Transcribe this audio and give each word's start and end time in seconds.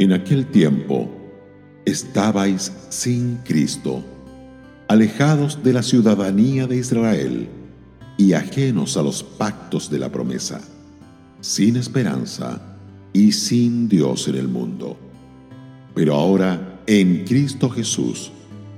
En 0.00 0.14
aquel 0.14 0.46
tiempo 0.46 1.10
estabais 1.84 2.72
sin 2.88 3.36
Cristo, 3.44 4.02
alejados 4.88 5.62
de 5.62 5.74
la 5.74 5.82
ciudadanía 5.82 6.66
de 6.66 6.78
Israel 6.78 7.50
y 8.16 8.32
ajenos 8.32 8.96
a 8.96 9.02
los 9.02 9.22
pactos 9.22 9.90
de 9.90 9.98
la 9.98 10.10
promesa, 10.10 10.62
sin 11.42 11.76
esperanza 11.76 12.78
y 13.12 13.32
sin 13.32 13.90
Dios 13.90 14.26
en 14.26 14.36
el 14.36 14.48
mundo. 14.48 14.96
Pero 15.94 16.14
ahora, 16.14 16.80
en 16.86 17.26
Cristo 17.26 17.68
Jesús, 17.68 18.32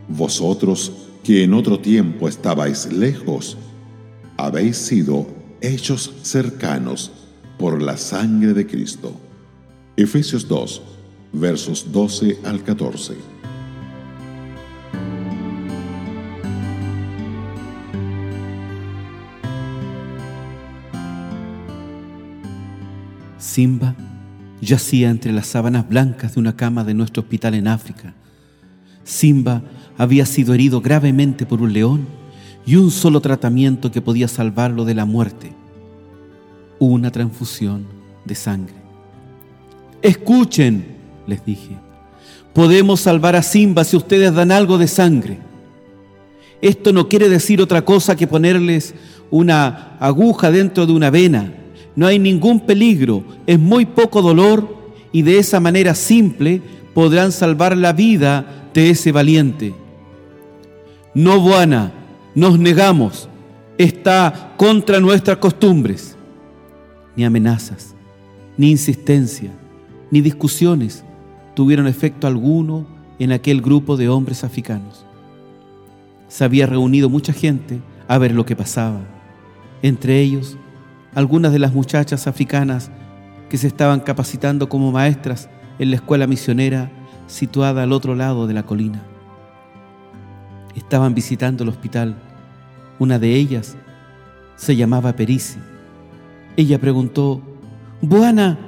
vosotros 0.08 0.90
que 1.22 1.44
en 1.44 1.54
otro 1.54 1.78
tiempo 1.78 2.26
estabais 2.26 2.92
lejos, 2.92 3.56
habéis 4.36 4.76
sido 4.76 5.28
hechos 5.60 6.12
cercanos 6.22 7.12
por 7.60 7.80
la 7.80 7.96
sangre 7.96 8.54
de 8.54 8.66
Cristo. 8.66 9.14
Efesios 9.96 10.48
2, 10.48 10.82
versos 11.32 11.90
12 11.90 12.38
al 12.44 12.62
14. 12.62 13.16
Simba 23.38 23.94
yacía 24.60 25.10
entre 25.10 25.32
las 25.32 25.46
sábanas 25.46 25.88
blancas 25.88 26.34
de 26.34 26.40
una 26.40 26.56
cama 26.56 26.84
de 26.84 26.94
nuestro 26.94 27.22
hospital 27.22 27.54
en 27.54 27.68
África. 27.68 28.14
Simba 29.04 29.62
había 29.98 30.24
sido 30.24 30.54
herido 30.54 30.80
gravemente 30.80 31.44
por 31.44 31.60
un 31.60 31.72
león 31.72 32.06
y 32.64 32.76
un 32.76 32.90
solo 32.90 33.20
tratamiento 33.20 33.90
que 33.90 34.00
podía 34.00 34.28
salvarlo 34.28 34.84
de 34.84 34.94
la 34.94 35.04
muerte, 35.04 35.52
una 36.78 37.10
transfusión 37.10 37.86
de 38.24 38.34
sangre. 38.34 38.74
Escuchen, 40.00 40.91
les 41.26 41.44
dije, 41.44 41.76
podemos 42.52 43.00
salvar 43.00 43.36
a 43.36 43.42
Simba 43.42 43.84
si 43.84 43.96
ustedes 43.96 44.34
dan 44.34 44.52
algo 44.52 44.78
de 44.78 44.88
sangre. 44.88 45.38
Esto 46.60 46.92
no 46.92 47.08
quiere 47.08 47.28
decir 47.28 47.60
otra 47.60 47.84
cosa 47.84 48.14
que 48.16 48.26
ponerles 48.26 48.94
una 49.30 49.96
aguja 49.98 50.50
dentro 50.50 50.86
de 50.86 50.92
una 50.92 51.10
vena. 51.10 51.52
No 51.96 52.06
hay 52.06 52.18
ningún 52.18 52.60
peligro, 52.60 53.24
es 53.46 53.58
muy 53.58 53.86
poco 53.86 54.22
dolor 54.22 54.76
y 55.10 55.22
de 55.22 55.38
esa 55.38 55.60
manera 55.60 55.94
simple 55.94 56.62
podrán 56.94 57.32
salvar 57.32 57.76
la 57.76 57.92
vida 57.92 58.68
de 58.72 58.90
ese 58.90 59.12
valiente. 59.12 59.74
No, 61.14 61.40
Buana, 61.40 61.92
nos 62.34 62.58
negamos, 62.58 63.28
está 63.76 64.54
contra 64.56 65.00
nuestras 65.00 65.38
costumbres. 65.38 66.16
Ni 67.14 67.24
amenazas, 67.24 67.94
ni 68.56 68.70
insistencia, 68.70 69.50
ni 70.10 70.22
discusiones 70.22 71.04
tuvieron 71.54 71.86
efecto 71.86 72.26
alguno 72.26 72.86
en 73.18 73.32
aquel 73.32 73.60
grupo 73.60 73.96
de 73.96 74.08
hombres 74.08 74.44
africanos. 74.44 75.04
Se 76.28 76.44
había 76.44 76.66
reunido 76.66 77.08
mucha 77.08 77.32
gente 77.32 77.80
a 78.08 78.18
ver 78.18 78.32
lo 78.32 78.46
que 78.46 78.56
pasaba, 78.56 79.00
entre 79.82 80.20
ellos 80.20 80.56
algunas 81.14 81.52
de 81.52 81.58
las 81.58 81.74
muchachas 81.74 82.26
africanas 82.26 82.90
que 83.48 83.58
se 83.58 83.66
estaban 83.66 84.00
capacitando 84.00 84.68
como 84.68 84.92
maestras 84.92 85.48
en 85.78 85.90
la 85.90 85.96
escuela 85.96 86.26
misionera 86.26 86.90
situada 87.26 87.82
al 87.82 87.92
otro 87.92 88.14
lado 88.14 88.46
de 88.46 88.54
la 88.54 88.62
colina. 88.62 89.02
Estaban 90.74 91.14
visitando 91.14 91.64
el 91.64 91.68
hospital. 91.68 92.16
Una 92.98 93.18
de 93.18 93.34
ellas 93.34 93.76
se 94.56 94.74
llamaba 94.76 95.14
Perisi. 95.14 95.58
Ella 96.56 96.78
preguntó, 96.78 97.42
Buana, 98.00 98.58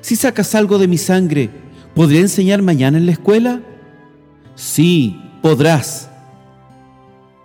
si 0.00 0.16
sacas 0.16 0.54
algo 0.54 0.78
de 0.78 0.88
mi 0.88 0.98
sangre, 0.98 1.50
¿podré 1.94 2.20
enseñar 2.20 2.62
mañana 2.62 2.98
en 2.98 3.06
la 3.06 3.12
escuela? 3.12 3.62
Sí, 4.54 5.20
podrás. 5.42 6.10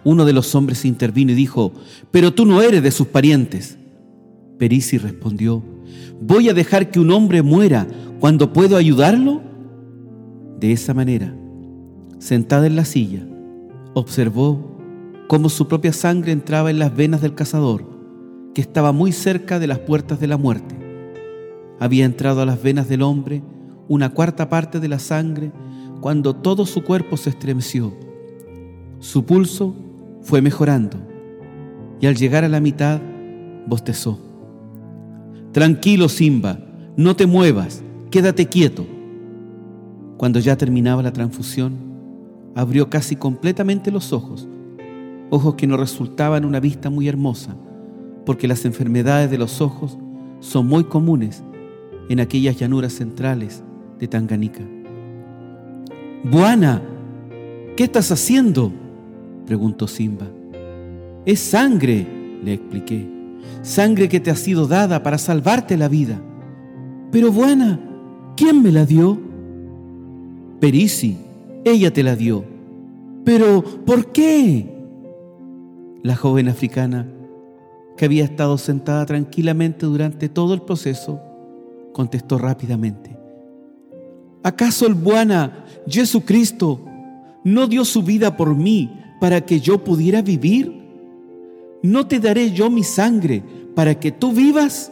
Uno 0.04 0.26
de 0.26 0.34
los 0.34 0.56
hombres 0.56 0.86
intervino 0.86 1.32
y 1.32 1.36
dijo, 1.36 1.74
pero 2.12 2.34
tú 2.34 2.46
no 2.46 2.62
eres 2.62 2.82
de 2.82 2.92
sus 2.92 3.08
parientes. 3.08 3.78
Perisi 4.58 4.98
respondió, 4.98 5.64
¿voy 6.22 6.50
a 6.50 6.54
dejar 6.54 6.90
que 6.90 7.00
un 7.00 7.12
hombre 7.12 7.42
muera 7.42 7.88
cuando 8.20 8.54
puedo 8.54 8.78
ayudarlo? 8.78 9.42
De 10.60 10.72
esa 10.72 10.94
manera, 10.94 11.34
sentada 12.20 12.68
en 12.68 12.76
la 12.76 12.86
silla, 12.86 13.26
observó 13.94 14.78
cómo 15.28 15.50
su 15.50 15.68
propia 15.68 15.94
sangre 15.94 16.31
entraba 16.31 16.70
en 16.70 16.80
las 16.80 16.96
venas 16.96 17.22
del 17.22 17.36
cazador, 17.36 17.86
que 18.54 18.62
estaba 18.62 18.92
muy 18.92 19.12
cerca 19.12 19.60
de 19.60 19.68
las 19.68 19.80
puertas 19.80 20.20
de 20.20 20.28
la 20.28 20.38
muerte. 20.38 20.76
Había 21.80 22.06
entrado 22.06 22.42
a 22.42 22.46
las 22.46 22.62
venas 22.62 22.90
del 22.90 23.04
hombre 23.04 23.42
una 23.89 24.09
cuarta 24.09 24.47
parte 24.47 24.79
de 24.79 24.88
la 24.88 25.00
sangre 25.00 25.51
cuando 26.00 26.35
todo 26.35 26.66
su 26.66 26.83
cuerpo 26.83 27.17
se 27.17 27.31
estremeció. 27.31 27.91
Su 29.00 29.25
pulso 29.25 29.75
fue 30.22 30.41
mejorando 30.41 30.97
y 32.00 32.05
al 32.05 32.16
llegar 32.16 32.45
a 32.45 32.50
la 32.50 32.61
mitad 32.61 33.01
bostezó. 33.66 34.17
Tranquilo, 35.51 36.07
Simba, 36.07 36.59
no 36.95 37.16
te 37.16 37.25
muevas, 37.25 37.83
quédate 38.11 38.45
quieto. 38.45 38.85
Cuando 40.17 40.39
ya 40.39 40.56
terminaba 40.56 41.01
la 41.01 41.11
transfusión, 41.11 41.73
abrió 42.56 42.89
casi 42.89 43.16
completamente 43.16 43.89
los 43.89 44.13
ojos, 44.13 44.47
ojos 45.31 45.56
que 45.56 45.66
no 45.66 45.77
resultaban 45.77 46.45
una 46.45 46.59
vista 46.59 46.91
muy 46.91 47.07
hermosa, 47.07 47.56
porque 48.25 48.47
las 48.47 48.66
enfermedades 48.66 49.31
de 49.31 49.39
los 49.39 49.61
ojos 49.61 49.97
son 50.41 50.67
muy 50.67 50.83
comunes 50.83 51.44
en 52.09 52.19
aquellas 52.19 52.57
llanuras 52.57 52.94
centrales 52.94 53.63
de 54.00 54.08
Tanganica. 54.08 54.64
Buana, 56.24 56.82
¿qué 57.76 57.84
estás 57.84 58.12
haciendo? 58.12 58.72
preguntó 59.46 59.88
Simba. 59.88 60.28
Es 61.26 61.40
sangre, 61.40 62.08
le 62.44 62.54
expliqué 62.54 63.20
sangre 63.62 64.10
que 64.10 64.20
te 64.20 64.32
ha 64.32 64.36
sido 64.36 64.68
dada 64.68 65.04
para 65.04 65.18
salvarte 65.18 65.78
la 65.78 65.88
vida. 65.88 66.20
Pero 67.12 67.32
buena, 67.32 67.80
¿quién 68.36 68.62
me 68.62 68.72
la 68.72 68.86
dio? 68.86 69.18
Perisi, 70.60 71.18
ella 71.64 71.92
te 71.92 72.04
la 72.04 72.16
dio. 72.16 72.44
Pero, 73.24 73.64
¿por 73.86 74.12
qué? 74.12 74.76
La 76.04 76.16
joven 76.16 76.48
africana, 76.48 77.08
que 77.98 78.06
había 78.06 78.24
estado 78.24 78.58
sentada 78.58 79.06
tranquilamente 79.06 79.86
durante 79.86 80.30
todo 80.30 80.54
el 80.54 80.62
proceso, 80.62 81.20
contestó 81.94 82.38
rápidamente. 82.38 83.18
¿Acaso 84.44 84.88
el 84.88 84.94
buena 84.94 85.66
Jesucristo 85.88 86.81
no 87.44 87.67
dio 87.67 87.85
su 87.85 88.03
vida 88.03 88.38
por 88.38 88.55
mí 88.55 88.91
para 89.19 89.41
que 89.41 89.59
yo 89.59 89.83
pudiera 89.83 90.22
vivir? 90.22 90.79
¿no 91.81 92.07
te 92.07 92.19
daré 92.19 92.51
yo 92.51 92.69
mi 92.69 92.83
sangre 92.83 93.44
para 93.75 93.95
que 93.95 94.11
tú 94.11 94.33
vivas? 94.33 94.91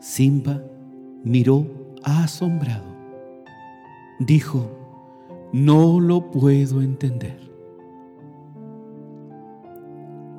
Simba 0.00 0.62
miró 1.24 1.66
asombrado. 2.02 2.84
Dijo, 4.18 4.70
no 5.52 6.00
lo 6.00 6.30
puedo 6.30 6.82
entender. 6.82 7.38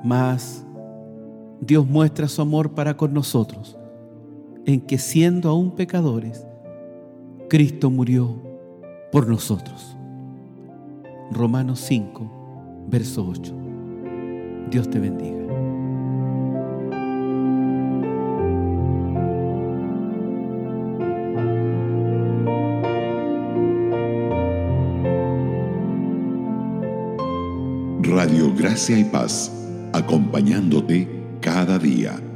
Mas 0.04 0.64
Dios 1.60 1.86
muestra 1.86 2.28
su 2.28 2.40
amor 2.40 2.70
para 2.70 2.96
con 2.96 3.12
nosotros, 3.12 3.76
en 4.64 4.80
que 4.80 4.98
siendo 4.98 5.48
aún 5.48 5.72
pecadores, 5.72 6.46
Cristo 7.48 7.90
murió 7.90 8.36
por 9.10 9.26
nosotros. 9.26 9.96
Romanos 11.30 11.80
5, 11.80 12.84
verso 12.88 13.26
8. 13.26 13.54
Dios 14.70 14.90
te 14.90 14.98
bendiga. 14.98 15.38
Radio 28.02 28.52
Gracia 28.54 28.98
y 28.98 29.04
Paz, 29.04 29.50
acompañándote 29.94 31.08
cada 31.40 31.78
día. 31.78 32.27